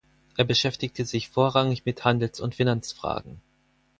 [0.35, 3.39] Er beschäftigte sich vorrangig mit Handels- und Finanzfragen.